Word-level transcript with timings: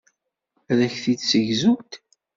Ad 0.71 0.79
ak-t-id-ssegzunt. 0.87 1.91